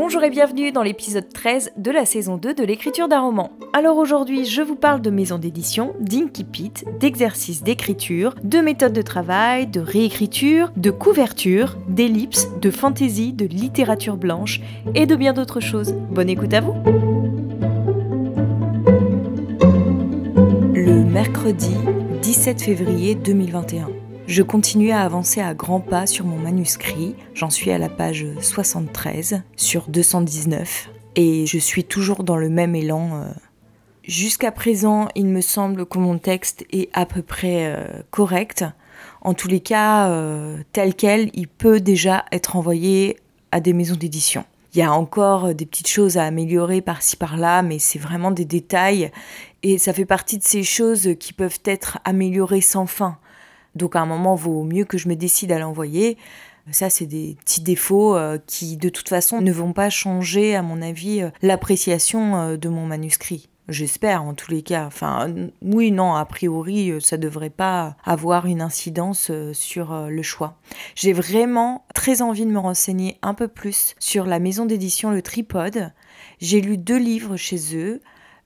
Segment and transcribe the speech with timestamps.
[0.00, 3.50] Bonjour et bienvenue dans l'épisode 13 de la saison 2 de l'écriture d'un roman.
[3.72, 9.66] Alors aujourd'hui, je vous parle de maison d'édition, d'inkipit, d'exercices d'écriture, de méthodes de travail,
[9.66, 14.60] de réécriture, de couverture, d'ellipses, de fantaisie, de littérature blanche
[14.94, 15.92] et de bien d'autres choses.
[16.12, 16.74] Bonne écoute à vous
[20.74, 21.74] Le mercredi
[22.22, 24.07] 17 février 2021.
[24.28, 27.14] Je continue à avancer à grands pas sur mon manuscrit.
[27.32, 32.74] J'en suis à la page 73 sur 219 et je suis toujours dans le même
[32.74, 33.22] élan.
[33.22, 33.32] Euh.
[34.02, 38.66] Jusqu'à présent, il me semble que mon texte est à peu près euh, correct.
[39.22, 43.16] En tous les cas, euh, tel quel, il peut déjà être envoyé
[43.50, 44.44] à des maisons d'édition.
[44.74, 48.44] Il y a encore des petites choses à améliorer par-ci par-là, mais c'est vraiment des
[48.44, 49.10] détails
[49.62, 53.16] et ça fait partie de ces choses qui peuvent être améliorées sans fin.
[53.78, 56.18] Donc à un moment, vaut mieux que je me décide à l'envoyer.
[56.70, 60.62] Ça, c'est des petits défauts euh, qui, de toute façon, ne vont pas changer, à
[60.62, 63.48] mon avis, euh, l'appréciation euh, de mon manuscrit.
[63.68, 64.86] J'espère, en tous les cas.
[64.86, 65.28] Enfin,
[65.62, 70.56] oui, non, a priori, ça ne devrait pas avoir une incidence sur le choix.
[70.94, 75.20] J'ai vraiment très envie de me renseigner un peu plus sur la maison d'édition Le
[75.20, 75.92] Tripode.
[76.40, 78.00] J'ai lu deux livres chez eux.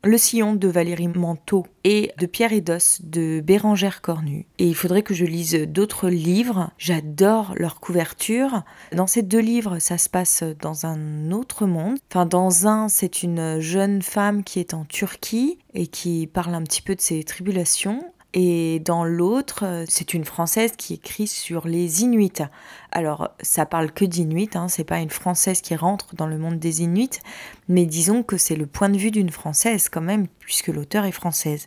[0.04, 4.46] Le sillon de Valérie Manteau et de Pierre Edos de Bérangère Cornu.
[4.58, 6.70] Et il faudrait que je lise d'autres livres.
[6.76, 8.64] J'adore leur couverture.
[8.90, 11.98] Dans ces deux livres, ça se passe dans un autre monde.
[12.10, 16.62] Enfin, dans un, c'est une jeune femme qui est en Turquie et qui parle un
[16.62, 18.11] petit peu de ses tribulations.
[18.34, 22.42] Et dans l'autre, c'est une Française qui écrit sur les Inuits.
[22.90, 26.58] Alors, ça parle que d'Inuits, hein, c'est pas une Française qui rentre dans le monde
[26.58, 27.20] des Inuits,
[27.68, 31.12] mais disons que c'est le point de vue d'une Française quand même, puisque l'auteur est
[31.12, 31.66] française.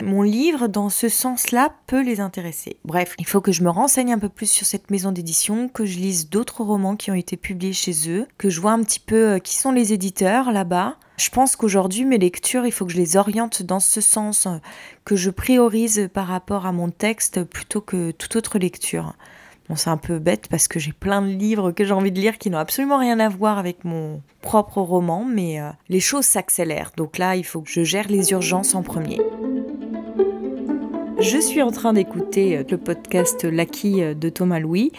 [0.00, 2.76] Mon livre, dans ce sens-là, peut les intéresser.
[2.84, 5.84] Bref, il faut que je me renseigne un peu plus sur cette maison d'édition, que
[5.84, 9.00] je lise d'autres romans qui ont été publiés chez eux, que je vois un petit
[9.00, 12.92] peu euh, qui sont les éditeurs là-bas, je pense qu'aujourd'hui, mes lectures, il faut que
[12.92, 14.48] je les oriente dans ce sens,
[15.04, 19.14] que je priorise par rapport à mon texte plutôt que toute autre lecture.
[19.68, 22.20] Bon, c'est un peu bête parce que j'ai plein de livres que j'ai envie de
[22.20, 26.24] lire qui n'ont absolument rien à voir avec mon propre roman, mais euh, les choses
[26.24, 26.90] s'accélèrent.
[26.96, 29.20] Donc là, il faut que je gère les urgences en premier.
[31.18, 34.92] Je suis en train d'écouter euh, le podcast Lucky euh, de Thomas Louis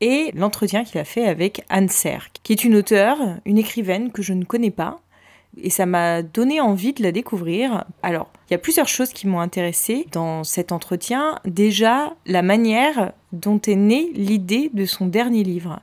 [0.00, 4.22] et l'entretien qu'il a fait avec Anne Serre, qui est une auteure, une écrivaine que
[4.22, 5.00] je ne connais pas,
[5.60, 7.84] et ça m'a donné envie de la découvrir.
[8.02, 11.38] Alors, il y a plusieurs choses qui m'ont intéressée dans cet entretien.
[11.44, 15.80] Déjà, la manière dont est née l'idée de son dernier livre.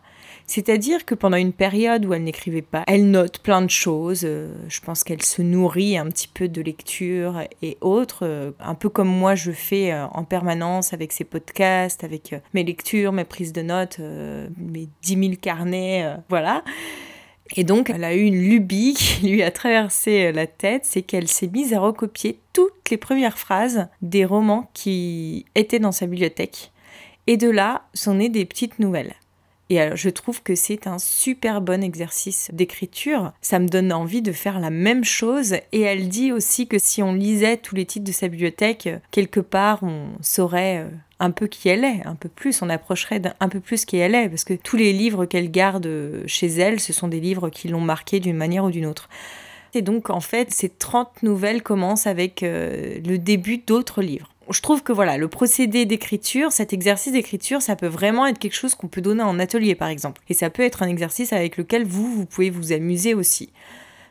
[0.50, 4.22] C'est-à-dire que pendant une période où elle n'écrivait pas, elle note plein de choses.
[4.24, 8.74] Euh, je pense qu'elle se nourrit un petit peu de lecture et autres, euh, un
[8.74, 13.26] peu comme moi je fais euh, en permanence avec ces podcasts, avec mes lectures, mes
[13.26, 16.64] prises de notes, mes 10 000 carnets, voilà.
[17.58, 21.28] Et donc, elle a eu une lubie qui lui a traversé la tête, c'est qu'elle
[21.28, 26.72] s'est mise à recopier toutes les premières phrases des romans qui étaient dans sa bibliothèque.
[27.28, 29.14] Et de là sont nées des petites nouvelles.
[29.70, 33.34] Et alors, je trouve que c'est un super bon exercice d'écriture.
[33.42, 35.56] Ça me donne envie de faire la même chose.
[35.74, 39.42] Et elle dit aussi que si on lisait tous les titres de sa bibliothèque, quelque
[39.42, 40.90] part, on saurait euh,
[41.20, 44.16] un peu qui elle est, un peu plus, on approcherait d'un peu plus qui elle
[44.16, 45.90] est, parce que tous les livres qu'elle garde
[46.28, 49.10] chez elle, ce sont des livres qui l'ont marquée d'une manière ou d'une autre.
[49.74, 54.62] Et donc, en fait, ces 30 nouvelles commencent avec euh, le début d'autres livres je
[54.62, 58.76] trouve que voilà, le procédé d'écriture, cet exercice d'écriture, ça peut vraiment être quelque chose
[58.76, 60.22] qu'on peut donner en atelier par exemple.
[60.30, 63.52] Et ça peut être un exercice avec lequel vous, vous pouvez vous amuser aussi.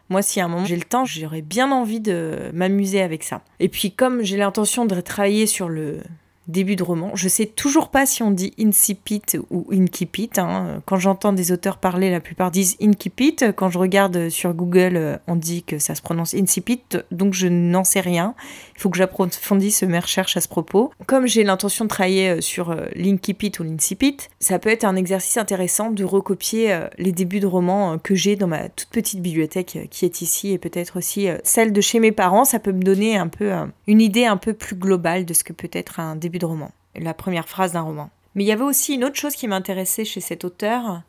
[0.08, 3.42] Moi, si à un moment j'ai le temps, j'aurais bien envie de m'amuser avec ça.
[3.58, 6.00] Et puis, comme j'ai l'intention de travailler sur le
[6.48, 7.10] début de roman.
[7.14, 10.30] Je sais toujours pas si on dit incipit ou incipit.
[10.36, 10.82] Hein.
[10.86, 13.36] Quand j'entends des auteurs parler, la plupart disent incipit.
[13.56, 16.82] Quand je regarde sur Google, on dit que ça se prononce incipit.
[17.10, 18.34] Donc je n'en sais rien.
[18.76, 20.90] Il faut que j'approfondisse mes recherches à ce propos.
[21.06, 24.96] Comme j'ai l'intention de travailler euh, sur euh, l'incipit ou l'incipit, ça peut être un
[24.96, 29.20] exercice intéressant de recopier euh, les débuts de romans que j'ai dans ma toute petite
[29.20, 32.44] bibliothèque qui est ici et peut-être aussi celle de chez mes parents.
[32.44, 33.52] Ça peut me donner un peu
[33.86, 36.70] une idée un peu plus globale de ce que peut être un début de roman,
[36.94, 38.10] la première phrase d'un roman.
[38.34, 41.02] Mais il y avait aussi une autre chose qui m'intéressait chez cet auteur,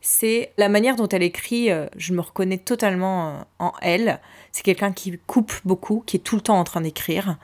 [0.00, 1.70] c'est la manière dont elle écrit.
[1.70, 4.20] Euh, je me reconnais totalement euh, en elle.
[4.52, 7.36] C'est quelqu'un qui coupe beaucoup, qui est tout le temps en train d'écrire,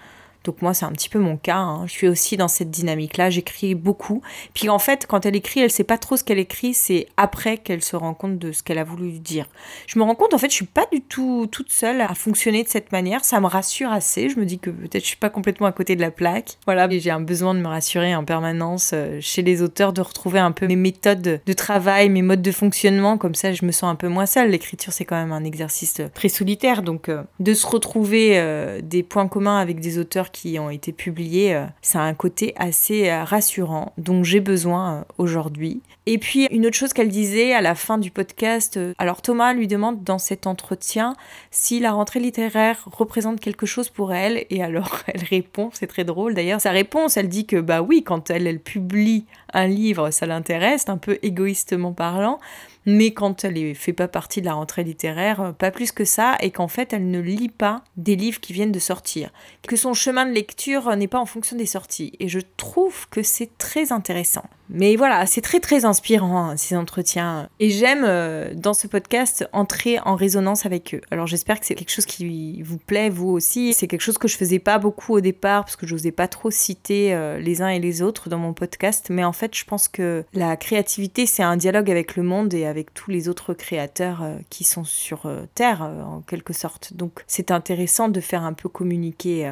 [0.44, 1.56] Donc moi, c'est un petit peu mon cas.
[1.56, 1.87] Hein.
[1.87, 3.31] Je suis aussi dans cette dynamique-là.
[3.31, 4.23] J'écris beaucoup.
[4.52, 6.75] Puis en fait, quand elle écrit, elle sait pas trop ce qu'elle écrit.
[6.75, 9.49] C'est après qu'elle se rend compte de ce qu'elle a voulu dire.
[9.87, 12.62] Je me rends compte, en fait, je suis pas du tout toute seule à fonctionner
[12.62, 13.25] de cette manière.
[13.25, 14.29] Ça me rassure assez.
[14.29, 16.58] Je me dis que peut-être je suis pas complètement à côté de la plaque.
[16.67, 20.38] Voilà, j'ai un besoin de me rassurer en permanence euh, chez les auteurs, de retrouver
[20.38, 23.17] un peu mes méthodes de travail, mes modes de fonctionnement.
[23.17, 24.50] Comme ça, je me sens un peu moins seule.
[24.50, 26.82] L'écriture, c'est quand même un exercice très solitaire.
[26.82, 30.92] Donc, euh, de se retrouver euh, des points communs avec des auteurs qui ont été
[30.92, 35.81] publiés, euh, ça a un côté assez euh, rassurant dont j'ai besoin euh, aujourd'hui.
[36.06, 39.69] Et puis une autre chose qu'elle disait à la fin du podcast, alors Thomas lui
[39.69, 41.14] demande dans cet entretien
[41.50, 46.04] si la rentrée littéraire représente quelque chose pour elle et alors elle répond, c'est très
[46.04, 49.25] drôle d'ailleurs, sa réponse elle dit que bah oui quand elle, elle publie
[49.55, 52.39] un livre ça l'intéresse, un peu égoïstement parlant,
[52.87, 56.37] mais quand elle ne fait pas partie de la rentrée littéraire, pas plus que ça,
[56.41, 59.31] et qu'en fait elle ne lit pas des livres qui viennent de sortir,
[59.67, 63.23] que son chemin de lecture n'est pas en fonction des sorties, et je trouve que
[63.23, 64.45] c'est très intéressant.
[64.70, 67.49] Mais voilà, c'est très très inspirant hein, ces entretiens.
[67.61, 71.00] Et j'aime euh, dans ce podcast entrer en résonance avec eux.
[71.11, 73.75] Alors j'espère que c'est quelque chose qui vous plaît vous aussi.
[73.75, 76.28] C'est quelque chose que je faisais pas beaucoup au départ parce que je n'osais pas
[76.28, 79.08] trop citer euh, les uns et les autres dans mon podcast.
[79.11, 82.67] Mais en fait, je pense que la créativité c'est un dialogue avec le monde et
[82.67, 86.94] avec tous les autres créateurs euh, qui sont sur Terre en quelque sorte.
[86.94, 89.50] Donc c'est intéressant de faire un peu communiquer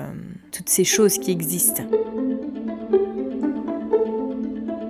[0.52, 1.84] toutes ces choses qui existent.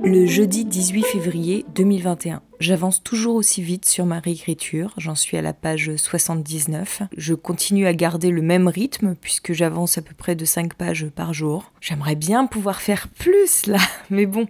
[0.04, 2.43] Le jeudi 18 février 2021.
[2.58, 7.02] J'avance toujours aussi vite sur ma réécriture, j'en suis à la page 79.
[7.16, 11.06] Je continue à garder le même rythme puisque j'avance à peu près de 5 pages
[11.14, 11.72] par jour.
[11.81, 13.78] J'aimerais bien pouvoir faire plus là,
[14.10, 14.49] mais bon,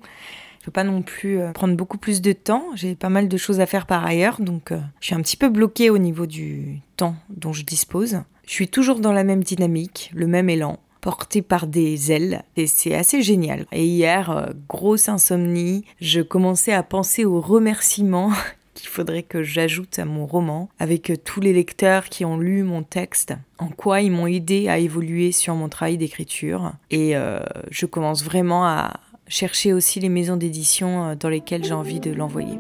[0.61, 2.65] je peux pas non plus euh, prendre beaucoup plus de temps.
[2.75, 5.37] J'ai pas mal de choses à faire par ailleurs, donc euh, je suis un petit
[5.37, 8.23] peu bloquée au niveau du temps dont je dispose.
[8.47, 12.67] Je suis toujours dans la même dynamique, le même élan porté par des ailes et
[12.67, 13.67] c'est assez génial.
[13.73, 18.31] Et hier, euh, grosse insomnie, je commençais à penser aux remerciements
[18.75, 22.63] qu'il faudrait que j'ajoute à mon roman, avec euh, tous les lecteurs qui ont lu
[22.63, 26.73] mon texte, en quoi ils m'ont aidé à évoluer sur mon travail d'écriture.
[26.91, 27.41] Et euh,
[27.71, 32.59] je commence vraiment à chercher aussi les maisons d'édition dans lesquelles j'ai envie de l'envoyer.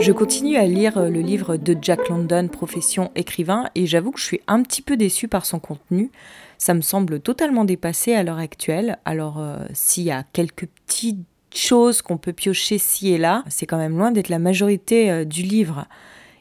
[0.00, 4.20] Je continue à lire euh, le livre de Jack London, Profession écrivain, et j'avoue que
[4.20, 6.12] je suis un petit peu déçue par son contenu.
[6.56, 8.98] Ça me semble totalement dépassé à l'heure actuelle.
[9.04, 13.66] Alors, euh, s'il y a quelques petites choses qu'on peut piocher ci et là, c'est
[13.66, 15.86] quand même loin d'être la majorité euh, du livre.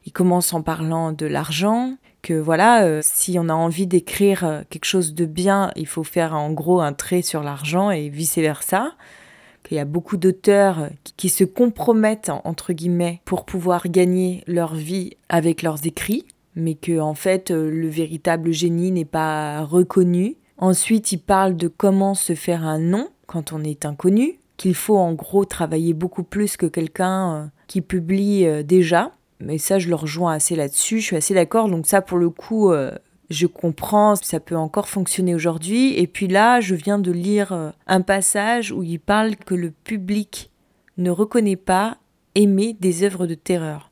[0.05, 5.13] Il commence en parlant de l'argent, que voilà, si on a envie d'écrire quelque chose
[5.13, 8.93] de bien, il faut faire en gros un trait sur l'argent et vice-versa
[9.67, 15.17] qu'il y a beaucoup d'auteurs qui se compromettent, entre guillemets, pour pouvoir gagner leur vie
[15.29, 16.25] avec leurs écrits,
[16.55, 20.37] mais que, en fait, euh, le véritable génie n'est pas reconnu.
[20.57, 24.97] Ensuite, il parle de comment se faire un nom quand on est inconnu, qu'il faut
[24.97, 29.11] en gros travailler beaucoup plus que quelqu'un euh, qui publie euh, déjà.
[29.39, 31.69] Mais ça, je le rejoins assez là-dessus, je suis assez d'accord.
[31.69, 32.71] Donc ça, pour le coup,
[33.29, 35.93] je comprends, ça peut encore fonctionner aujourd'hui.
[35.99, 39.71] Et puis là, je viens de lire euh, un passage où il parle que le
[39.71, 40.51] public
[40.97, 41.97] ne reconnaît pas
[42.35, 43.91] aimer des œuvres de terreur.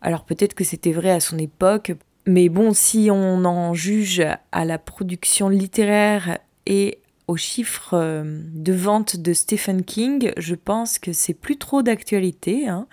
[0.00, 1.92] Alors peut-être que c'était vrai à son époque,
[2.26, 4.22] mais bon, si on en juge
[4.52, 10.98] à la production littéraire et aux chiffres euh, de vente de Stephen King, je pense
[10.98, 12.68] que c'est plus trop d'actualité.
[12.68, 12.86] Hein.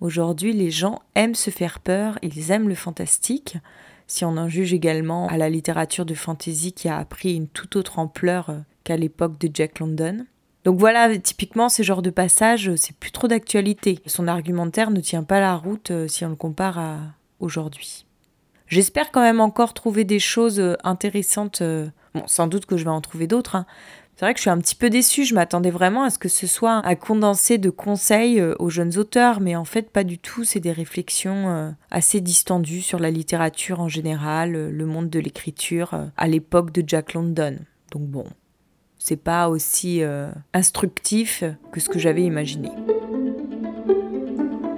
[0.00, 3.56] Aujourd'hui, les gens aiment se faire peur, ils aiment le fantastique
[4.10, 7.76] si on en juge également à la littérature de fantasy qui a pris une toute
[7.76, 10.26] autre ampleur euh, qu'à l'époque de Jack London.
[10.64, 14.00] Donc voilà, typiquement, ce genre de passage, euh, c'est plus trop d'actualité.
[14.06, 16.98] Son argumentaire ne tient pas la route euh, si on le compare à
[17.38, 18.04] aujourd'hui.
[18.66, 21.62] J'espère quand même encore trouver des choses intéressantes.
[22.14, 23.66] Bon, sans doute que je vais en trouver d'autres, hein,
[24.20, 26.28] c'est vrai que je suis un petit peu déçue, je m'attendais vraiment à ce que
[26.28, 30.18] ce soit un condensé de conseils euh, aux jeunes auteurs, mais en fait pas du
[30.18, 35.08] tout, c'est des réflexions euh, assez distendues sur la littérature en général, euh, le monde
[35.08, 37.60] de l'écriture à l'époque de Jack London.
[37.92, 38.26] Donc bon,
[38.98, 40.02] c'est pas aussi
[40.52, 42.68] instructif que ce que j'avais imaginé.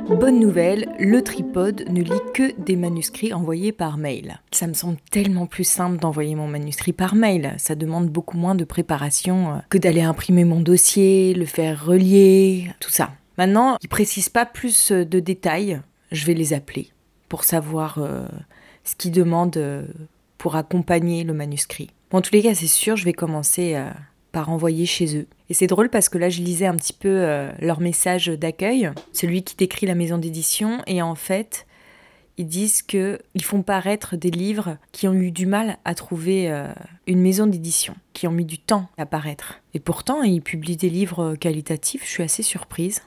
[0.08, 4.40] Bonne nouvelle, le tripode ne lit que des manuscrits envoyés par mail.
[4.50, 7.54] Ça me semble tellement plus simple d'envoyer mon manuscrit par mail.
[7.58, 12.70] Ça demande beaucoup moins de préparation euh, que d'aller imprimer mon dossier, le faire relier,
[12.80, 13.10] tout ça.
[13.38, 15.80] Maintenant, ils précisent pas plus euh, de détails.
[16.10, 16.90] Je vais les appeler
[17.28, 18.26] pour savoir euh,
[18.84, 19.86] ce qu'ils demandent
[20.36, 21.90] pour accompagner le manuscrit.
[22.12, 23.80] En tous les cas, c'est sûr, je vais commencer
[24.32, 25.26] par envoyer chez eux.
[25.50, 28.90] Et c'est drôle parce que là, je lisais un petit peu euh, leur message d'accueil,
[29.12, 31.66] celui qui décrit la maison d'édition, et en fait,
[32.38, 36.72] ils disent qu'ils font paraître des livres qui ont eu du mal à trouver euh,
[37.06, 39.60] une maison d'édition, qui ont mis du temps à paraître.
[39.74, 43.02] Et pourtant, ils publient des livres qualitatifs, je suis assez surprise.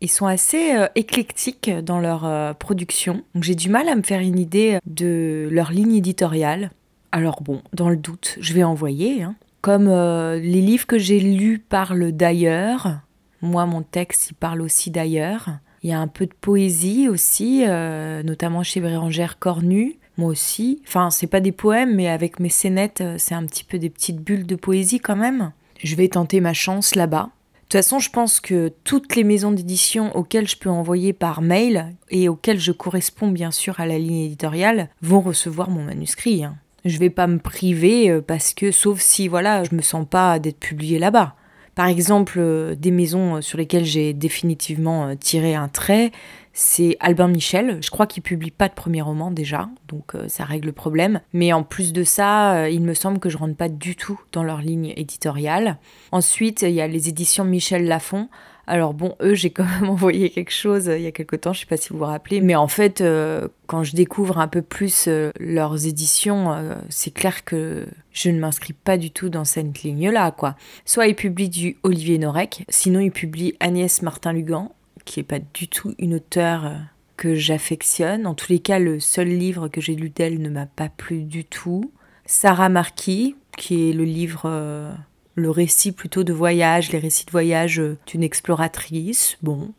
[0.00, 4.20] Ils sont assez euh, éclectiques dans leur production, donc j'ai du mal à me faire
[4.20, 6.72] une idée de leur ligne éditoriale.
[7.12, 9.22] Alors bon, dans le doute, je vais envoyer.
[9.22, 9.36] Hein.
[9.64, 13.00] Comme les livres que j'ai lus parlent d'ailleurs,
[13.40, 15.48] moi mon texte il parle aussi d'ailleurs.
[15.84, 19.98] Il y a un peu de poésie aussi, euh, notamment chez Bérangère Cornu.
[20.16, 20.80] Moi aussi.
[20.86, 23.90] Enfin, c'est pas des poèmes, mais avec mes scénettes, euh, c'est un petit peu des
[23.90, 25.52] petites bulles de poésie quand même.
[25.82, 27.24] Je vais tenter ma chance là-bas.
[27.28, 31.42] De toute façon, je pense que toutes les maisons d'édition auxquelles je peux envoyer par
[31.42, 36.44] mail et auxquelles je corresponds bien sûr à la ligne éditoriale vont recevoir mon manuscrit.
[36.44, 36.56] Hein.
[36.84, 40.38] Je vais pas me priver euh, parce que, sauf si voilà, je me sens pas
[40.38, 41.34] d'être publié là-bas.
[41.74, 46.12] Par exemple, euh, des maisons euh, sur lesquelles j'ai définitivement tiré un trait,
[46.52, 47.82] c'est Albin Michel.
[47.82, 51.20] Je crois qu'il publie pas de premier roman déjà, donc ça règle le problème.
[51.32, 54.44] Mais en plus de ça, il me semble que je rentre pas du tout dans
[54.44, 55.78] leur ligne éditoriale.
[56.12, 58.28] Ensuite, il y a les éditions Michel Lafon.
[58.66, 61.52] Alors bon, eux, j'ai quand même envoyé quelque chose euh, il y a quelque temps,
[61.52, 64.48] je sais pas si vous vous rappelez, mais en fait, euh, quand je découvre un
[64.48, 66.54] peu plus euh, leurs éditions,
[66.88, 70.56] c'est clair que je ne m'inscris pas du tout dans cette ligne-là, quoi.
[70.84, 74.72] Soit ils publient du Olivier Norek, sinon ils publient Agnès Martin-Lugan,
[75.04, 76.72] qui est pas du tout une auteure
[77.16, 78.26] que j'affectionne.
[78.26, 81.22] En tous les cas, le seul livre que j'ai lu d'elle ne m'a pas plu
[81.22, 81.92] du tout.
[82.26, 84.96] Sarah Marquis, qui est le livre
[85.34, 89.72] le récit plutôt de voyage, les récits de voyage euh, d'une exploratrice, bon,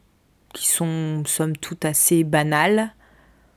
[0.53, 2.93] qui sont somme toute assez banales.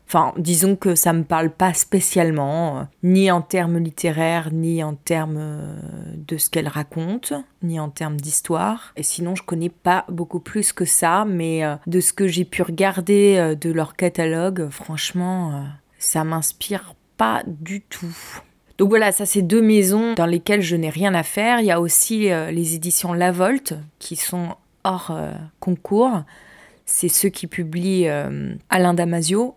[0.07, 4.95] Enfin, disons que ça me parle pas spécialement, euh, ni en termes littéraires, ni en
[4.95, 5.77] termes euh,
[6.17, 8.93] de ce qu'elle raconte, ni en termes d'histoire.
[8.97, 12.63] Et sinon, je connais pas beaucoup plus que ça, mais de ce que j'ai pu
[12.63, 15.67] regarder de leur catalogue, franchement,
[15.99, 18.17] ça m'inspire pas du tout.
[18.79, 21.59] Donc voilà, ça c'est deux maisons dans lesquelles je n'ai rien à faire.
[21.61, 24.55] Il y a aussi euh, les éditions La Volte qui sont
[24.85, 26.23] hors euh, concours.
[26.87, 29.57] C'est ceux qui publient euh, Alain Damasio.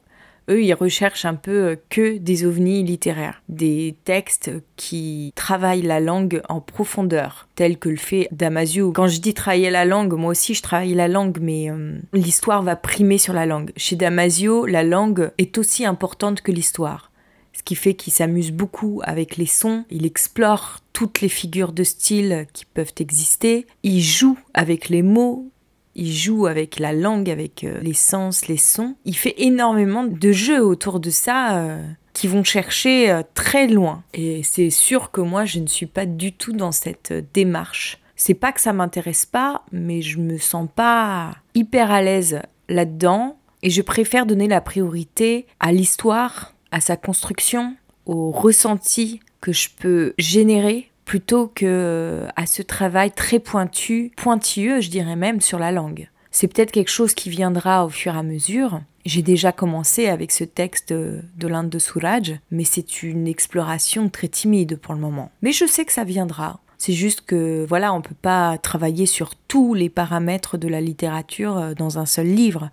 [0.49, 6.41] Eux, ils recherchent un peu que des ovnis littéraires, des textes qui travaillent la langue
[6.49, 8.91] en profondeur, tel que le fait Damasio.
[8.91, 11.67] Quand je dis travailler la langue, moi aussi je travaille la langue, mais
[12.11, 13.71] l'histoire va primer sur la langue.
[13.77, 17.10] Chez Damasio, la langue est aussi importante que l'histoire
[17.53, 21.83] ce qui fait qu'il s'amuse beaucoup avec les sons, il explore toutes les figures de
[21.83, 25.51] style qui peuvent exister, il joue avec les mots,
[25.95, 28.95] il joue avec la langue, avec euh, les sens, les sons.
[29.05, 34.03] Il fait énormément de jeux autour de ça euh, qui vont chercher euh, très loin.
[34.13, 37.99] Et c'est sûr que moi, je ne suis pas du tout dans cette démarche.
[38.15, 43.37] C'est pas que ça m'intéresse pas, mais je me sens pas hyper à l'aise là-dedans.
[43.63, 47.75] Et je préfère donner la priorité à l'histoire à sa construction,
[48.05, 54.89] au ressenti que je peux générer plutôt que à ce travail très pointu, pointilleux, je
[54.89, 56.09] dirais même, sur la langue.
[56.31, 58.81] C'est peut-être quelque chose qui viendra au fur et à mesure.
[59.03, 64.29] J'ai déjà commencé avec ce texte de l'Inde de Souraj, mais c'est une exploration très
[64.29, 65.31] timide pour le moment.
[65.41, 66.61] Mais je sais que ça viendra.
[66.77, 71.57] C'est juste que voilà, on peut pas travailler sur tous les paramètres de la littérature
[71.57, 72.71] euh, dans un seul livre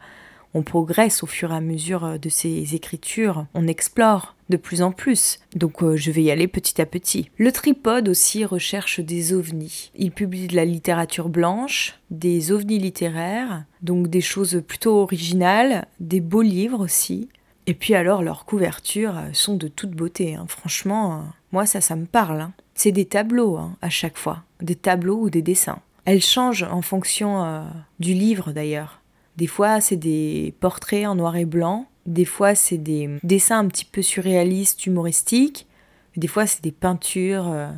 [0.54, 4.82] on progresse au fur et à mesure euh, de ces écritures, on explore de plus
[4.82, 5.40] en plus.
[5.54, 7.30] Donc euh, je vais y aller petit à petit.
[7.36, 9.90] Le tripode aussi recherche des ovnis.
[9.94, 16.20] Il publie de la littérature blanche, des ovnis littéraires, donc des choses plutôt originales, des
[16.20, 17.28] beaux livres aussi.
[17.66, 20.34] Et puis alors leurs couvertures euh, sont de toute beauté.
[20.34, 20.46] Hein.
[20.48, 22.40] Franchement, moi ça, ça me parle.
[22.40, 22.52] Hein.
[22.74, 25.80] C'est des tableaux hein, à chaque fois, des tableaux ou des dessins.
[26.06, 27.66] Elles changent en fonction
[28.00, 28.97] du livre d'ailleurs.
[29.38, 31.86] Des fois, c'est des portraits en noir et blanc.
[32.06, 35.68] Des fois, c'est des dessins un petit peu surréalistes, humoristiques.
[36.16, 37.68] Des fois, c'est des peintures euh,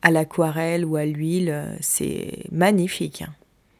[0.00, 1.76] à l'aquarelle ou à l'huile.
[1.82, 3.22] C'est magnifique.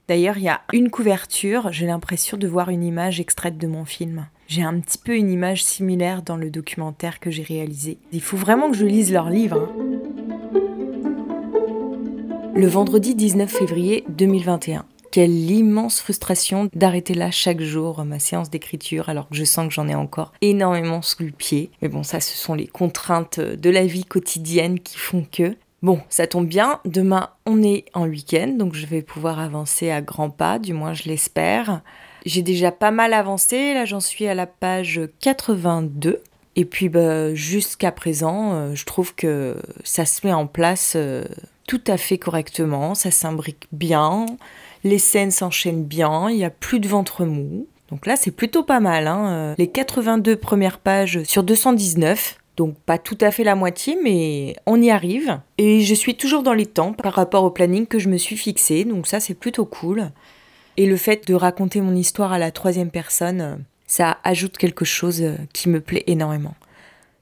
[0.06, 3.86] D'ailleurs, il y a une couverture, j'ai l'impression de voir une image extraite de mon
[3.86, 4.26] film.
[4.46, 7.96] J'ai un petit peu une image similaire dans le documentaire que j'ai réalisé.
[8.12, 9.56] Il faut vraiment que je lise leur livre.
[9.56, 10.00] Hein.
[12.54, 14.84] Le vendredi 19 février 2021.
[15.10, 19.74] Quelle immense frustration d'arrêter là chaque jour ma séance d'écriture alors que je sens que
[19.74, 21.70] j'en ai encore énormément sous le pied.
[21.82, 25.56] Mais bon, ça, ce sont les contraintes de la vie quotidienne qui font que.
[25.82, 30.02] Bon, ça tombe bien, demain on est en week-end, donc je vais pouvoir avancer à
[30.02, 31.80] grands pas, du moins je l'espère.
[32.26, 36.22] J'ai déjà pas mal avancé, là j'en suis à la page 82.
[36.56, 41.24] Et puis bah, jusqu'à présent, euh, je trouve que ça se met en place euh,
[41.66, 44.26] tout à fait correctement, ça s'imbrique bien,
[44.84, 47.66] les scènes s'enchaînent bien, il n'y a plus de ventre mou.
[47.90, 49.06] Donc là, c'est plutôt pas mal.
[49.06, 49.54] Hein.
[49.58, 52.36] Les 82 premières pages sur 219.
[52.56, 55.40] Donc pas tout à fait la moitié, mais on y arrive.
[55.58, 58.36] Et je suis toujours dans les temps par rapport au planning que je me suis
[58.36, 58.84] fixé.
[58.84, 60.10] Donc ça, c'est plutôt cool.
[60.76, 65.24] Et le fait de raconter mon histoire à la troisième personne, ça ajoute quelque chose
[65.52, 66.54] qui me plaît énormément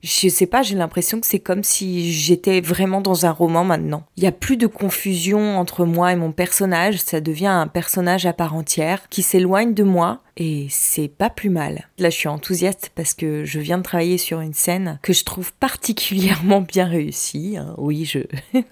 [0.02, 4.04] je sais pas, j'ai l'impression que c'est comme si j'étais vraiment dans un roman maintenant.
[4.16, 8.26] Il y a plus de confusion entre moi et mon personnage, ça devient un personnage
[8.26, 11.88] à part entière qui s'éloigne de moi et c'est pas plus mal.
[11.98, 15.24] Là, je suis enthousiaste parce que je viens de travailler sur une scène que je
[15.24, 17.56] trouve particulièrement bien réussie.
[17.58, 17.74] Hein.
[17.76, 18.20] Oui, je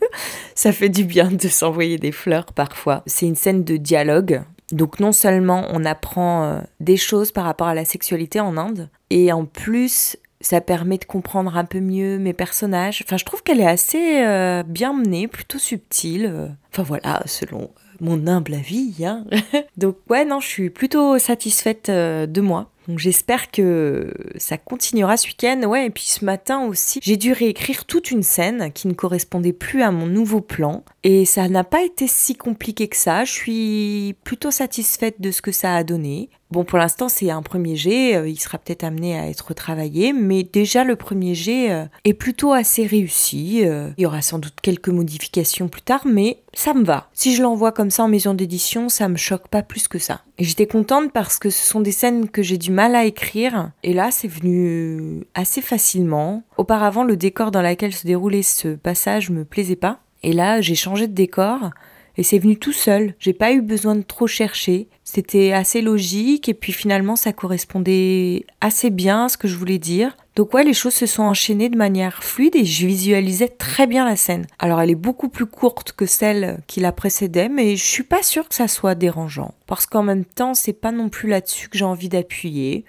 [0.54, 3.02] ça fait du bien de s'envoyer des fleurs parfois.
[3.06, 4.42] C'est une scène de dialogue
[4.72, 8.88] donc non seulement on apprend euh, des choses par rapport à la sexualité en Inde,
[9.10, 13.02] et en plus ça permet de comprendre un peu mieux mes personnages.
[13.04, 16.56] Enfin, je trouve qu'elle est assez euh, bien menée, plutôt subtile.
[16.72, 19.04] Enfin voilà, selon mon humble avis.
[19.04, 19.24] Hein.
[19.76, 22.70] Donc ouais, non, je suis plutôt satisfaite euh, de moi.
[22.88, 25.60] Donc j'espère que ça continuera ce week-end.
[25.66, 29.52] Ouais, et puis ce matin aussi, j'ai dû réécrire toute une scène qui ne correspondait
[29.52, 30.84] plus à mon nouveau plan.
[31.02, 33.24] Et ça n'a pas été si compliqué que ça.
[33.24, 36.30] Je suis plutôt satisfaite de ce que ça a donné.
[36.52, 40.12] Bon, pour l'instant, c'est un premier jet, euh, il sera peut-être amené à être travaillé,
[40.12, 43.62] mais déjà le premier jet euh, est plutôt assez réussi.
[43.64, 47.08] Euh, il y aura sans doute quelques modifications plus tard, mais ça me va.
[47.14, 50.20] Si je l'envoie comme ça en maison d'édition, ça me choque pas plus que ça.
[50.38, 53.72] Et j'étais contente parce que ce sont des scènes que j'ai du mal à écrire,
[53.82, 56.44] et là, c'est venu assez facilement.
[56.58, 60.74] Auparavant, le décor dans lequel se déroulait ce passage me plaisait pas, et là, j'ai
[60.74, 61.70] changé de décor.
[62.16, 63.14] Et c'est venu tout seul.
[63.18, 64.88] J'ai pas eu besoin de trop chercher.
[65.04, 69.78] C'était assez logique et puis finalement ça correspondait assez bien à ce que je voulais
[69.78, 70.16] dire.
[70.34, 74.04] Donc ouais, les choses se sont enchaînées de manière fluide et je visualisais très bien
[74.04, 74.46] la scène.
[74.58, 78.22] Alors elle est beaucoup plus courte que celle qui la précédait, mais je suis pas
[78.22, 79.54] sûre que ça soit dérangeant.
[79.66, 82.84] Parce qu'en même temps, c'est pas non plus là-dessus que j'ai envie d'appuyer.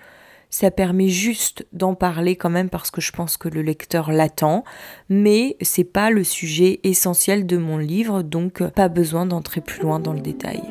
[0.49, 4.63] Ça permet juste d'en parler quand même parce que je pense que le lecteur l'attend,
[5.09, 9.99] mais c'est pas le sujet essentiel de mon livre, donc pas besoin d'entrer plus loin
[9.99, 10.61] dans le détail.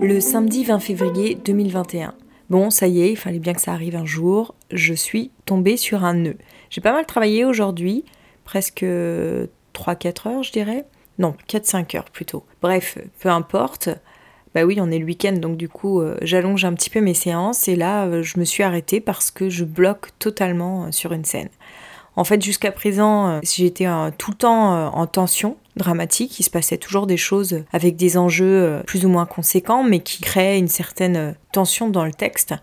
[0.00, 2.14] Le samedi 20 février 2021.
[2.50, 4.54] Bon, ça y est, il fallait bien que ça arrive un jour.
[4.70, 6.38] Je suis tombée sur un nœud.
[6.70, 8.04] J'ai pas mal travaillé aujourd'hui,
[8.44, 10.84] presque 3-4 heures, je dirais.
[11.18, 12.44] Non, 4-5 heures plutôt.
[12.62, 13.88] Bref, peu importe
[14.58, 17.14] bah oui, on est le week-end, donc du coup, euh, j'allonge un petit peu mes
[17.14, 21.12] séances et là, euh, je me suis arrêtée parce que je bloque totalement euh, sur
[21.12, 21.48] une scène.
[22.16, 23.86] En fait, jusqu'à présent, j'étais
[24.18, 28.82] tout le temps en tension dramatique, il se passait toujours des choses avec des enjeux
[28.88, 32.56] plus ou moins conséquents, mais qui créaient une certaine tension dans le texte.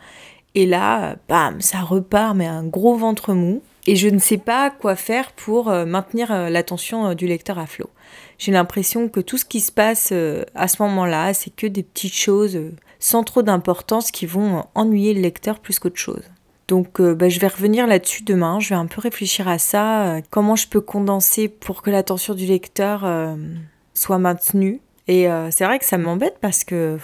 [0.56, 3.62] Et là, bam, ça repart, mais un gros ventre mou.
[3.88, 7.90] Et je ne sais pas quoi faire pour maintenir l'attention du lecteur à flot
[8.38, 11.84] j'ai l'impression que tout ce qui se passe euh, à ce moment-là, c'est que des
[11.84, 16.24] petites choses euh, sans trop d'importance qui vont ennuyer le lecteur plus qu'autre chose.
[16.68, 20.20] Donc euh, bah, je vais revenir là-dessus demain, je vais un peu réfléchir à ça,
[20.32, 23.08] comment je peux condenser pour que l'attention du lecteur
[23.94, 24.82] soit maintenue.
[25.08, 26.98] Et c'est vrai que ça m'embête parce que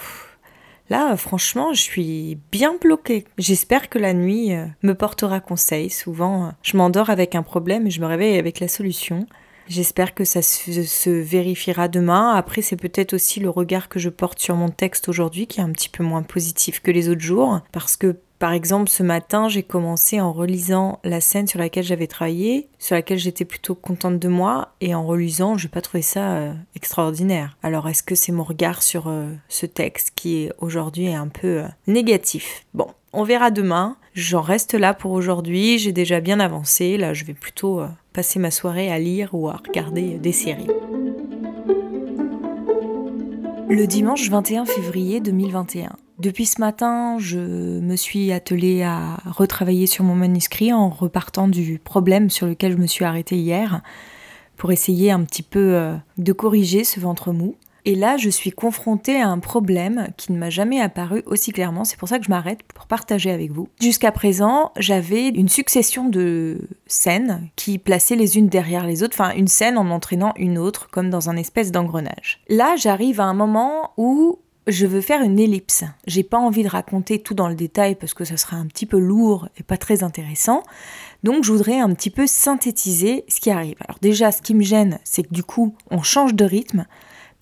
[0.90, 3.24] là, franchement, je suis bien bloquée.
[3.38, 4.50] J'espère que la nuit
[4.82, 5.90] me portera conseil.
[5.90, 9.26] Souvent, je m'endors avec un problème et je me réveille avec la solution.
[9.68, 12.32] J'espère que ça se, vérifiera demain.
[12.34, 15.64] Après, c'est peut-être aussi le regard que je porte sur mon texte aujourd'hui qui est
[15.64, 17.60] un petit peu moins positif que les autres jours.
[17.72, 22.08] Parce que, par exemple, ce matin, j'ai commencé en relisant la scène sur laquelle j'avais
[22.08, 26.02] travaillé, sur laquelle j'étais plutôt contente de moi, et en relisant, je n'ai pas trouvé
[26.02, 27.56] ça euh, extraordinaire.
[27.62, 31.62] Alors, est-ce que c'est mon regard sur euh, ce texte qui est aujourd'hui un peu
[31.62, 32.64] euh, négatif?
[32.74, 33.96] Bon, on verra demain.
[34.14, 35.78] J'en reste là pour aujourd'hui.
[35.78, 36.96] J'ai déjà bien avancé.
[36.96, 40.68] Là, je vais plutôt passer ma soirée à lire ou à regarder des séries.
[43.68, 45.96] Le dimanche 21 février 2021.
[46.18, 51.78] Depuis ce matin, je me suis attelée à retravailler sur mon manuscrit en repartant du
[51.78, 53.80] problème sur lequel je me suis arrêtée hier
[54.56, 57.56] pour essayer un petit peu euh, de corriger ce ventre mou.
[57.84, 61.84] Et là, je suis confrontée à un problème qui ne m'a jamais apparu aussi clairement.
[61.84, 63.68] C'est pour ça que je m'arrête pour partager avec vous.
[63.80, 69.34] Jusqu'à présent, j'avais une succession de scènes qui plaçaient les unes derrière les autres, enfin
[69.34, 72.40] une scène en entraînant une autre, comme dans un espèce d'engrenage.
[72.48, 75.82] Là, j'arrive à un moment où je veux faire une ellipse.
[76.06, 78.86] J'ai pas envie de raconter tout dans le détail parce que ça serait un petit
[78.86, 80.62] peu lourd et pas très intéressant.
[81.24, 83.76] Donc je voudrais un petit peu synthétiser ce qui arrive.
[83.80, 86.86] Alors déjà, ce qui me gêne, c'est que du coup, on change de rythme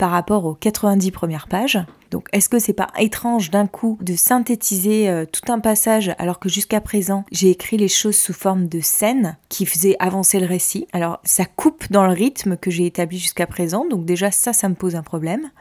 [0.01, 1.77] par rapport aux 90 premières pages.
[2.09, 6.39] Donc est-ce que c'est pas étrange d'un coup de synthétiser euh, tout un passage alors
[6.39, 10.47] que jusqu'à présent j'ai écrit les choses sous forme de scènes qui faisaient avancer le
[10.47, 10.87] récit?
[10.91, 14.69] Alors ça coupe dans le rythme que j'ai établi jusqu'à présent, donc déjà ça ça
[14.69, 15.51] me pose un problème.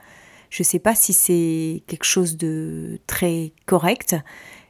[0.49, 4.17] Je sais pas si c'est quelque chose de très correct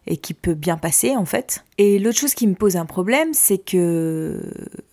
[0.09, 1.65] et qui peut bien passer en fait.
[1.79, 4.43] Et l'autre chose qui me pose un problème, c'est que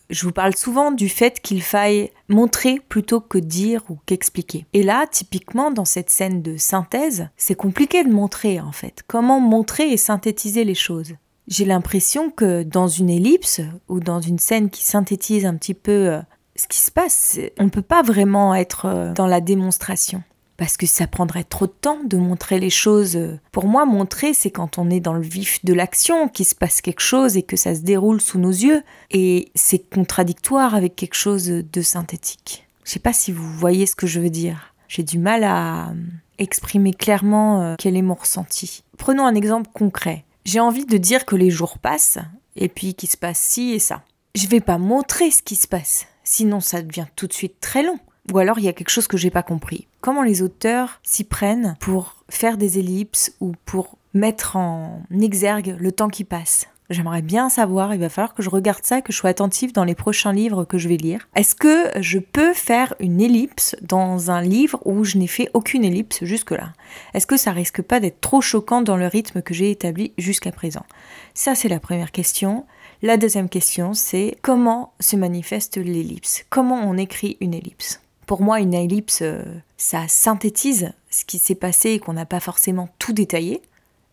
[0.09, 4.65] je vous parle souvent du fait qu'il faille montrer plutôt que dire ou qu'expliquer.
[4.73, 9.03] Et là, typiquement, dans cette scène de synthèse, c'est compliqué de montrer en fait.
[9.07, 11.13] Comment montrer et synthétiser les choses?
[11.47, 16.09] J'ai l'impression que dans une ellipse ou dans une scène qui synthétise un petit peu
[16.09, 16.21] euh,
[16.57, 20.23] ce qui se passe, on ne peut pas vraiment être euh, dans la démonstration
[20.57, 23.17] parce que ça prendrait trop de temps de montrer les choses.
[23.51, 26.81] Pour moi, montrer, c'est quand on est dans le vif de l'action, qu'il se passe
[26.81, 28.81] quelque chose et que ça se déroule sous nos yeux.
[29.11, 32.67] Et c'est contradictoire avec quelque chose de synthétique.
[32.83, 34.73] Je sais pas si vous voyez ce que je veux dire.
[34.87, 35.93] J'ai du mal à
[36.37, 38.83] exprimer clairement euh, quel est mon ressenti.
[38.97, 40.25] Prenons un exemple concret.
[40.45, 42.19] J'ai envie de dire que les jours passent
[42.55, 44.03] et puis qu'il se passe ci et ça.
[44.35, 47.83] Je vais pas montrer ce qui se passe, sinon ça devient tout de suite très
[47.83, 47.99] long.
[48.33, 49.87] Ou alors il y a quelque chose que j'ai pas compris.
[50.01, 55.91] Comment les auteurs s'y prennent pour faire des ellipses ou pour mettre en exergue le
[55.91, 56.67] temps qui passe?
[56.89, 59.83] J'aimerais bien savoir, il va falloir que je regarde ça, que je sois attentive dans
[59.83, 61.27] les prochains livres que je vais lire.
[61.35, 65.83] Est-ce que je peux faire une ellipse dans un livre où je n'ai fait aucune
[65.83, 66.71] ellipse jusque-là?
[67.13, 70.53] Est-ce que ça risque pas d'être trop choquant dans le rythme que j'ai établi jusqu'à
[70.53, 70.85] présent?
[71.33, 72.65] Ça, c'est la première question.
[73.01, 76.45] La deuxième question, c'est comment se manifeste l'ellipse?
[76.49, 77.99] Comment on écrit une ellipse?
[78.27, 79.41] Pour moi, une ellipse, euh,
[79.77, 83.61] ça synthétise ce qui s'est passé et qu'on n'a pas forcément tout détaillé.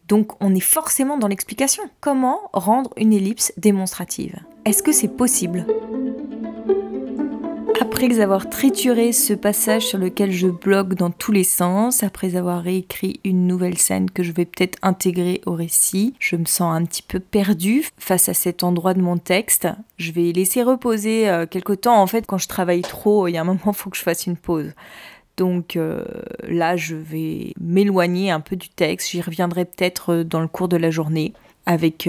[0.09, 1.83] Donc on est forcément dans l'explication.
[2.01, 4.39] Comment rendre une ellipse démonstrative?
[4.65, 5.67] Est-ce que c'est possible?
[7.81, 12.63] Après avoir trituré ce passage sur lequel je blogue dans tous les sens, après avoir
[12.63, 16.85] réécrit une nouvelle scène que je vais peut-être intégrer au récit, je me sens un
[16.85, 19.69] petit peu perdue face à cet endroit de mon texte.
[19.97, 22.01] Je vais laisser reposer euh, quelque temps.
[22.01, 24.03] En fait, quand je travaille trop, il y a un moment, il faut que je
[24.03, 24.73] fasse une pause.
[25.37, 26.05] Donc euh,
[26.47, 29.11] là, je vais m'éloigner un peu du texte.
[29.11, 31.33] J'y reviendrai peut-être euh, dans le cours de la journée
[31.67, 32.07] avec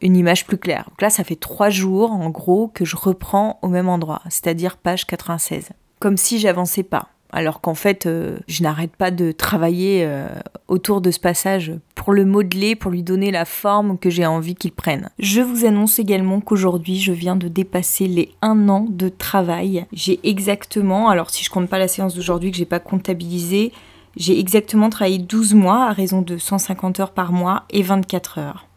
[0.00, 0.84] une image plus claire.
[0.88, 4.76] Donc là, ça fait trois jours, en gros, que je reprends au même endroit, c'est-à-dire
[4.76, 5.70] page 96.
[6.00, 7.08] Comme si j'avançais pas.
[7.30, 10.28] Alors qu'en fait, euh, je n'arrête pas de travailler euh,
[10.66, 14.54] autour de ce passage pour le modeler, pour lui donner la forme que j'ai envie
[14.54, 15.10] qu'il prenne.
[15.18, 19.84] Je vous annonce également qu'aujourd'hui, je viens de dépasser les un an de travail.
[19.92, 23.72] J'ai exactement, alors si je compte pas la séance d'aujourd'hui que j'ai pas comptabilisé,
[24.16, 28.67] j'ai exactement travaillé 12 mois à raison de 150 heures par mois et 24 heures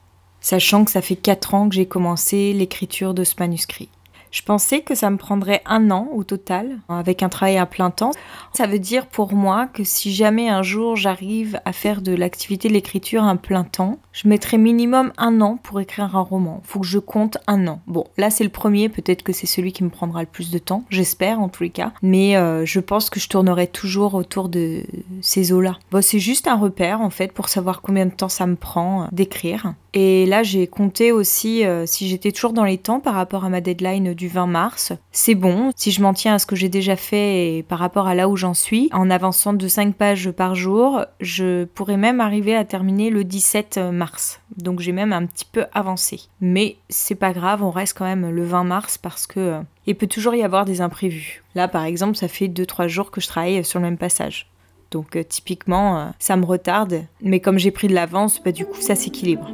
[0.41, 3.89] sachant que ça fait 4 ans que j'ai commencé l'écriture de ce manuscrit.
[4.31, 7.91] Je pensais que ça me prendrait un an au total, avec un travail à plein
[7.91, 8.11] temps.
[8.53, 12.69] Ça veut dire pour moi que si jamais un jour j'arrive à faire de l'activité
[12.69, 16.61] de l'écriture un plein temps, je mettrai minimum un an pour écrire un roman.
[16.63, 17.81] Faut que je compte un an.
[17.87, 20.59] Bon, là c'est le premier, peut-être que c'est celui qui me prendra le plus de
[20.59, 21.91] temps, j'espère en tous les cas.
[22.01, 24.83] Mais euh, je pense que je tournerai toujours autour de
[25.19, 25.77] ces eaux-là.
[25.91, 29.03] Bon, c'est juste un repère en fait pour savoir combien de temps ça me prend
[29.03, 29.73] euh, d'écrire.
[29.93, 33.49] Et là, j'ai compté aussi euh, si j'étais toujours dans les temps par rapport à
[33.49, 34.93] ma deadline du 20 mars.
[35.11, 38.07] C'est bon, si je m'en tiens à ce que j'ai déjà fait et par rapport
[38.07, 42.21] à là où j'en suis, en avançant de 5 pages par jour, je pourrais même
[42.21, 44.39] arriver à terminer le 17 mars.
[44.55, 46.21] Donc j'ai même un petit peu avancé.
[46.39, 49.95] Mais c'est pas grave, on reste quand même le 20 mars parce que euh, il
[49.95, 51.43] peut toujours y avoir des imprévus.
[51.53, 54.47] Là, par exemple, ça fait 2-3 jours que je travaille sur le même passage.
[54.89, 57.03] Donc euh, typiquement, ça me retarde.
[57.21, 59.49] Mais comme j'ai pris de l'avance, bah, du coup, ça s'équilibre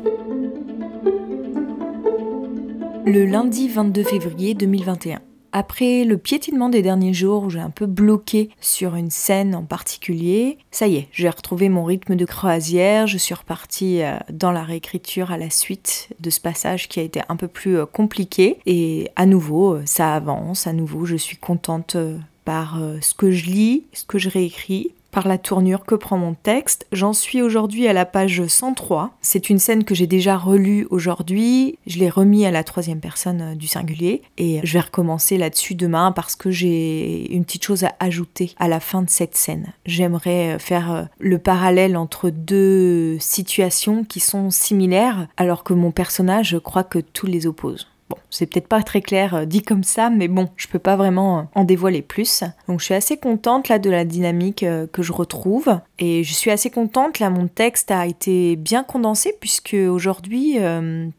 [3.07, 5.21] le lundi 22 février 2021.
[5.53, 9.63] Après le piétinement des derniers jours où j'ai un peu bloqué sur une scène en
[9.63, 14.51] particulier, ça y est, j'ai retrouvé mon rythme de croisière, je suis repartie euh, dans
[14.51, 17.85] la réécriture à la suite de ce passage qui a été un peu plus euh,
[17.85, 21.95] compliqué et à nouveau euh, ça avance, à nouveau je suis contente
[22.43, 26.35] par ce que je lis, ce que je réécris par la tournure que prend mon
[26.35, 26.85] texte.
[26.91, 29.17] J'en suis aujourd'hui à la page 103.
[29.19, 31.79] C'est une scène que j'ai déjà relue aujourd'hui.
[31.87, 35.73] Je l'ai remis à la troisième personne euh, du singulier et je vais recommencer là-dessus
[35.73, 39.73] demain parce que j'ai une petite chose à ajouter à la fin de cette scène.
[39.87, 45.89] J'aimerais euh, faire euh, le parallèle entre deux situations qui sont similaires alors que mon
[45.89, 47.87] personnage croit que tout les oppose.
[48.09, 50.95] Bon, c'est peut-être pas très clair euh, dit comme ça, mais bon, je peux pas
[50.95, 52.43] vraiment euh, en dévoiler plus.
[52.69, 56.33] Donc je suis assez contente là de la dynamique euh, que je retrouve et je
[56.33, 60.57] suis assez contente là mon texte a été bien condensé puisque aujourd'hui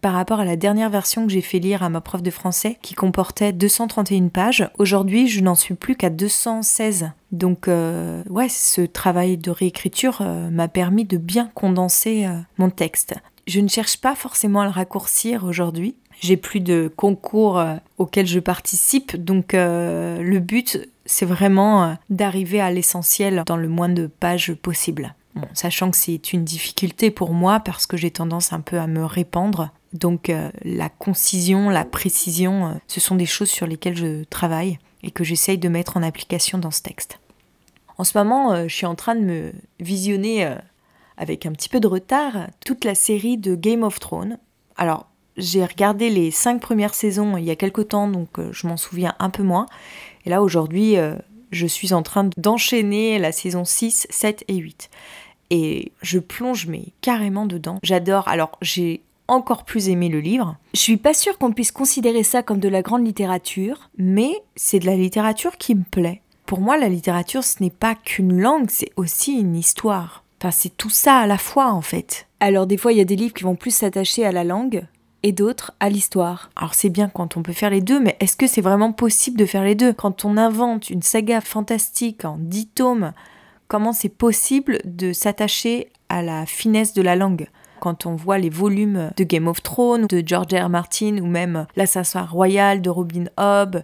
[0.01, 2.79] par rapport à la dernière version que j'ai fait lire à ma prof de français
[2.81, 7.11] qui comportait 231 pages, aujourd'hui je n'en suis plus qu'à 216.
[7.33, 13.15] Donc ouais, ce travail de réécriture m'a permis de bien condenser mon texte.
[13.49, 18.27] Je ne cherche pas forcément à le raccourcir aujourd'hui, j'ai plus de concours euh, auxquels
[18.27, 23.89] je participe, donc euh, le but c'est vraiment euh, d'arriver à l'essentiel dans le moins
[23.89, 25.15] de pages possible.
[25.55, 29.05] sachant que c'est une difficulté pour moi parce que j'ai tendance un peu à me
[29.05, 29.71] répandre.
[29.95, 30.31] Donc
[30.65, 35.57] la concision, la précision, ce sont des choses sur lesquelles je travaille et que j'essaye
[35.57, 37.21] de mettre en application dans ce texte.
[37.97, 40.57] En ce moment, je suis en train de me visionner
[41.17, 44.39] avec un petit peu de retard toute la série de Game of Thrones.
[44.77, 45.07] Alors,
[45.39, 48.77] j'ai regardé les cinq premières saisons il y a quelque temps, donc euh, je m'en
[48.77, 49.67] souviens un peu moins.
[50.27, 51.15] Et là, aujourd'hui, euh,
[51.51, 54.91] je suis en train d'enchaîner la saison 6, 7 et 8.
[55.51, 57.79] Et je plonge mais carrément dedans.
[57.83, 58.29] J'adore.
[58.29, 60.57] Alors, j'ai encore plus aimé le livre.
[60.75, 64.79] Je suis pas sûre qu'on puisse considérer ça comme de la grande littérature, mais c'est
[64.79, 66.23] de la littérature qui me plaît.
[66.47, 70.25] Pour moi, la littérature, ce n'est pas qu'une langue, c'est aussi une histoire.
[70.41, 72.27] Enfin, c'est tout ça à la fois, en fait.
[72.41, 74.87] Alors, des fois, il y a des livres qui vont plus s'attacher à la langue,
[75.23, 76.51] et d'autres à l'histoire.
[76.57, 79.39] Alors c'est bien quand on peut faire les deux, mais est-ce que c'est vraiment possible
[79.39, 79.93] de faire les deux?
[79.93, 83.13] Quand on invente une saga fantastique en dix tomes,
[83.67, 87.49] comment c'est possible de s'attacher à la finesse de la langue?
[87.81, 90.69] Quand on voit les volumes de Game of Thrones, de George R.
[90.69, 93.83] Martin, ou même L'Assassin Royal de Robin Hobb,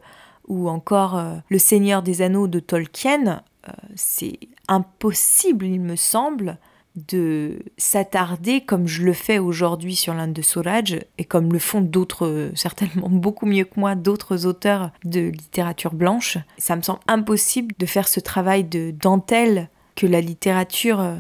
[0.49, 6.59] ou encore euh, Le Seigneur des Anneaux de Tolkien, euh, c'est impossible, il me semble,
[6.95, 11.81] de s'attarder comme je le fais aujourd'hui sur l'Inde de Suraj et comme le font
[11.81, 16.39] d'autres, certainement beaucoup mieux que moi, d'autres auteurs de littérature blanche.
[16.59, 21.17] Ça me semble impossible de faire ce travail de dentelle que la littérature euh,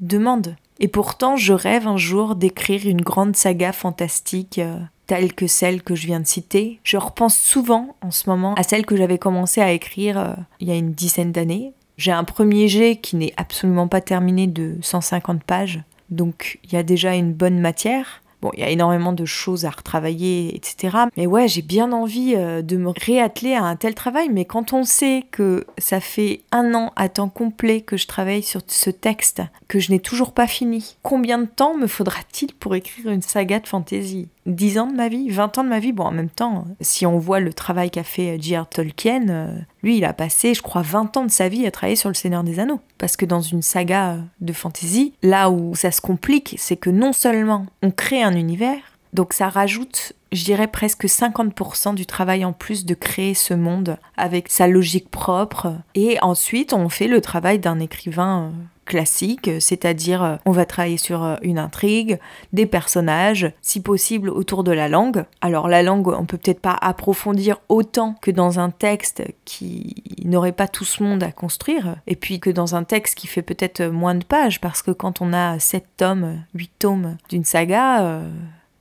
[0.00, 0.56] demande.
[0.80, 5.82] Et pourtant, je rêve un jour d'écrire une grande saga fantastique euh, telle que celle
[5.82, 6.80] que je viens de citer.
[6.84, 10.68] Je repense souvent en ce moment à celle que j'avais commencé à écrire euh, il
[10.68, 14.76] y a une dizaine d'années, j'ai un premier jet qui n'est absolument pas terminé de
[14.80, 18.22] 150 pages, donc il y a déjà une bonne matière.
[18.40, 20.96] Bon, il y a énormément de choses à retravailler, etc.
[21.16, 24.28] Mais ouais, j'ai bien envie euh, de me réatteler à un tel travail.
[24.30, 28.44] Mais quand on sait que ça fait un an à temps complet que je travaille
[28.44, 32.76] sur ce texte, que je n'ai toujours pas fini, combien de temps me faudra-t-il pour
[32.76, 34.28] écrire une saga de fantasy?
[34.48, 35.92] 10 ans de ma vie, 20 ans de ma vie.
[35.92, 38.66] Bon, en même temps, si on voit le travail qu'a fait J.R.
[38.66, 41.96] Tolkien, euh, lui, il a passé, je crois, 20 ans de sa vie à travailler
[41.96, 42.80] sur le Seigneur des Anneaux.
[42.96, 47.12] Parce que dans une saga de fantasy, là où ça se complique, c'est que non
[47.12, 48.80] seulement on crée un univers,
[49.12, 53.96] donc ça rajoute, je dirais, presque 50% du travail en plus de créer ce monde
[54.16, 55.74] avec sa logique propre.
[55.94, 58.50] Et ensuite, on fait le travail d'un écrivain euh,
[58.88, 62.18] classique, c'est-à-dire euh, on va travailler sur euh, une intrigue,
[62.52, 65.24] des personnages, si possible autour de la langue.
[65.40, 70.52] Alors la langue, on peut peut-être pas approfondir autant que dans un texte qui n'aurait
[70.52, 73.84] pas tout ce monde à construire, et puis que dans un texte qui fait peut-être
[73.84, 78.30] moins de pages, parce que quand on a 7 tomes, 8 tomes d'une saga, euh,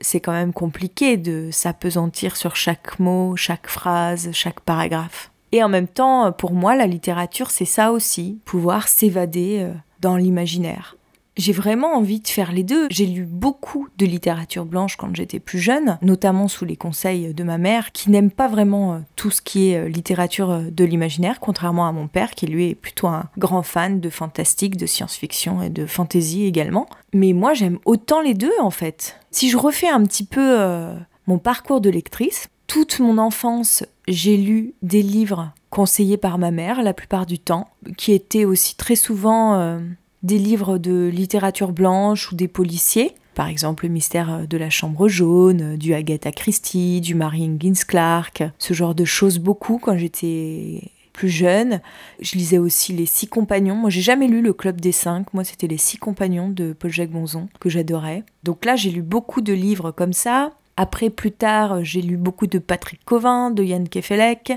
[0.02, 5.32] c'est quand même compliqué de s'apesantir sur chaque mot, chaque phrase, chaque paragraphe.
[5.52, 9.66] Et en même temps, pour moi, la littérature, c'est ça aussi, pouvoir s'évader
[10.02, 10.97] dans l'imaginaire.
[11.38, 12.88] J'ai vraiment envie de faire les deux.
[12.90, 17.44] J'ai lu beaucoup de littérature blanche quand j'étais plus jeune, notamment sous les conseils de
[17.44, 20.84] ma mère, qui n'aime pas vraiment euh, tout ce qui est euh, littérature euh, de
[20.84, 24.88] l'imaginaire, contrairement à mon père, qui lui est plutôt un grand fan de fantastique, de
[24.88, 26.88] science-fiction et de fantasy également.
[27.14, 29.20] Mais moi, j'aime autant les deux, en fait.
[29.30, 30.58] Si je refais un petit peu
[31.28, 36.82] mon parcours de lectrice, toute mon enfance, j'ai lu des livres conseillés par ma mère
[36.82, 39.80] la plupart du temps, qui étaient aussi très souvent
[40.28, 43.16] des livres de littérature blanche ou des policiers.
[43.34, 48.44] Par exemple, le mystère de la chambre jaune, du Agatha Christie, du Mary Higgins Clark,
[48.60, 51.82] ce genre de choses beaucoup quand j'étais plus jeune.
[52.20, 53.76] Je lisais aussi Les Six Compagnons.
[53.76, 55.34] Moi, j'ai jamais lu Le Club des Cinq.
[55.34, 58.24] Moi, c'était Les Six Compagnons de Paul-Jacques Bonzon que j'adorais.
[58.44, 60.52] Donc là, j'ai lu beaucoup de livres comme ça.
[60.76, 64.54] Après, plus tard, j'ai lu beaucoup de Patrick Covin, de Yann Kefelec.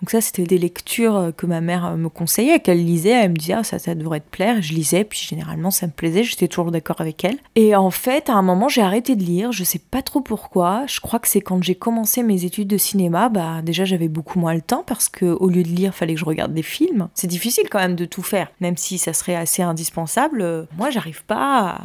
[0.00, 3.10] Donc ça, c'était des lectures que ma mère me conseillait, qu'elle lisait.
[3.10, 4.62] Elle me disait, ah, ça, devrait te plaire.
[4.62, 6.22] Je lisais, puis généralement, ça me plaisait.
[6.22, 7.38] J'étais toujours d'accord avec elle.
[7.56, 9.52] Et en fait, à un moment, j'ai arrêté de lire.
[9.52, 10.84] Je sais pas trop pourquoi.
[10.86, 13.28] Je crois que c'est quand j'ai commencé mes études de cinéma.
[13.28, 16.20] Bah, déjà, j'avais beaucoup moins le temps parce que au lieu de lire, fallait que
[16.20, 17.08] je regarde des films.
[17.14, 20.66] C'est difficile quand même de tout faire, même si ça serait assez indispensable.
[20.76, 21.80] Moi, j'arrive pas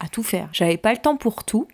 [0.00, 0.48] à, tout faire.
[0.52, 1.68] J'avais pas le temps pour tout.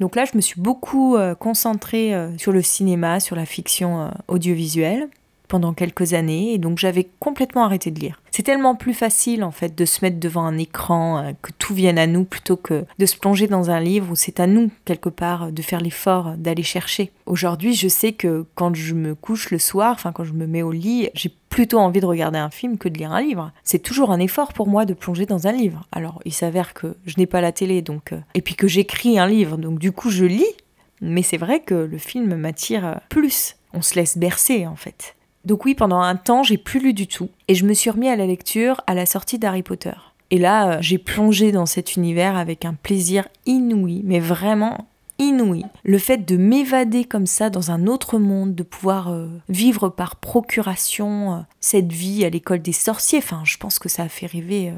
[0.00, 4.00] Donc là, je me suis beaucoup euh, concentrée euh, sur le cinéma, sur la fiction
[4.00, 5.08] euh, audiovisuelle
[5.50, 8.22] pendant quelques années et donc j'avais complètement arrêté de lire.
[8.30, 11.98] C'est tellement plus facile en fait de se mettre devant un écran, que tout vienne
[11.98, 15.08] à nous plutôt que de se plonger dans un livre où c'est à nous quelque
[15.08, 17.10] part de faire l'effort d'aller chercher.
[17.26, 20.62] Aujourd'hui, je sais que quand je me couche le soir, enfin quand je me mets
[20.62, 23.52] au lit, j'ai plutôt envie de regarder un film que de lire un livre.
[23.64, 25.84] C'est toujours un effort pour moi de plonger dans un livre.
[25.90, 29.18] Alors, il s'avère que je n'ai pas la télé, donc euh, et puis que j'écris
[29.18, 30.54] un livre, donc du coup je lis.
[31.00, 33.56] Mais c'est vrai que le film m'attire plus.
[33.72, 35.16] On se laisse bercer en fait.
[35.44, 37.28] Donc oui, pendant un temps, j'ai plus lu du tout.
[37.48, 39.94] Et je me suis remis à la lecture à la sortie d'Harry Potter.
[40.30, 44.86] Et là, euh, j'ai plongé dans cet univers avec un plaisir inouï, mais vraiment
[45.18, 45.64] inouï.
[45.84, 50.16] Le fait de m'évader comme ça dans un autre monde, de pouvoir euh, vivre par
[50.16, 54.26] procuration euh, cette vie à l'école des sorciers, enfin, je pense que ça a fait
[54.26, 54.72] rêver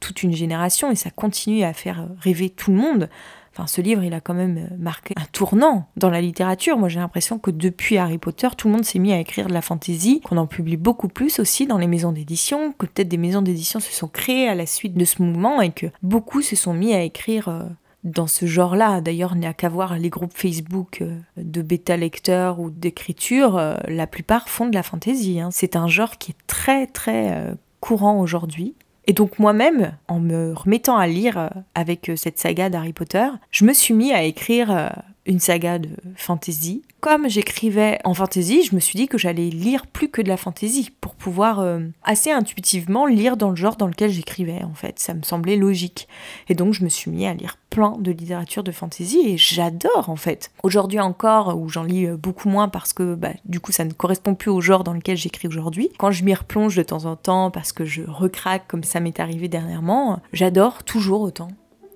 [0.00, 3.08] toute une génération et ça continue à faire rêver tout le monde.
[3.52, 6.78] Enfin, ce livre, il a quand même euh, marqué un tournant dans la littérature.
[6.78, 9.52] Moi, j'ai l'impression que depuis Harry Potter, tout le monde s'est mis à écrire de
[9.52, 13.16] la fantaisie, qu'on en publie beaucoup plus aussi dans les maisons d'édition, que peut-être des
[13.16, 16.54] maisons d'édition se sont créées à la suite de ce mouvement et que beaucoup se
[16.54, 17.64] sont mis à écrire euh,
[18.04, 19.00] dans ce genre-là.
[19.00, 23.60] D'ailleurs, il n'y a qu'à voir les groupes Facebook euh, de bêta lecteurs ou d'écriture,
[23.88, 25.40] la plupart font de la fantaisie.
[25.40, 25.48] Hein.
[25.50, 28.74] C'est un genre qui est très très courant aujourd'hui.
[29.10, 33.26] Et donc moi-même, en me remettant à lire euh, avec euh, cette saga d'Harry Potter,
[33.50, 34.88] je me suis mis à écrire euh,
[35.26, 39.86] une saga de fantasy comme j'écrivais en fantaisie, je me suis dit que j'allais lire
[39.86, 43.86] plus que de la fantaisie pour pouvoir euh, assez intuitivement lire dans le genre dans
[43.86, 44.98] lequel j'écrivais en fait.
[44.98, 46.08] Ça me semblait logique.
[46.48, 50.10] Et donc je me suis mis à lire plein de littérature de fantaisie et j'adore
[50.10, 50.50] en fait.
[50.62, 53.92] Aujourd'hui encore, où j'en lis euh, beaucoup moins parce que bah, du coup ça ne
[53.92, 57.16] correspond plus au genre dans lequel j'écris aujourd'hui, quand je m'y replonge de temps en
[57.16, 61.48] temps parce que je recraque comme ça m'est arrivé dernièrement, j'adore toujours autant.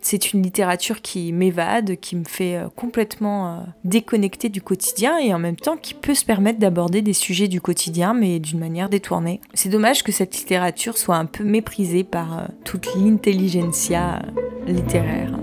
[0.05, 5.33] C'est une littérature qui m'évade, qui me fait euh, complètement euh, déconnecter du quotidien et
[5.33, 8.91] en même temps qui peut se permettre d'aborder des sujets du quotidien mais d'une manière
[8.91, 9.41] détournée.
[9.55, 14.21] C'est dommage que cette littérature soit un peu méprisée par euh, toute l'intelligentsia
[14.67, 15.39] littéraire.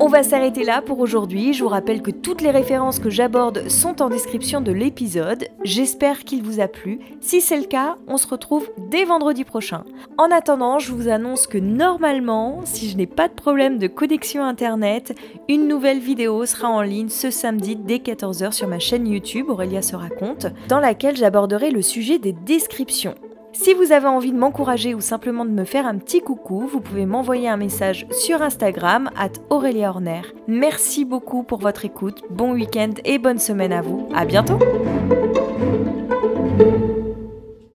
[0.00, 1.52] On va s'arrêter là pour aujourd'hui.
[1.52, 5.48] Je vous rappelle que toutes les références que j'aborde sont en description de l'épisode.
[5.64, 7.00] J'espère qu'il vous a plu.
[7.20, 9.82] Si c'est le cas, on se retrouve dès vendredi prochain.
[10.16, 14.44] En attendant, je vous annonce que normalement, si je n'ai pas de problème de connexion
[14.44, 19.46] internet, une nouvelle vidéo sera en ligne ce samedi dès 14h sur ma chaîne YouTube
[19.48, 23.16] Aurélia se raconte, dans laquelle j'aborderai le sujet des descriptions.
[23.52, 26.80] Si vous avez envie de m'encourager ou simplement de me faire un petit coucou, vous
[26.80, 30.22] pouvez m'envoyer un message sur Instagram, at Horner.
[30.46, 34.08] Merci beaucoup pour votre écoute, bon week-end et bonne semaine à vous.
[34.14, 34.58] À bientôt!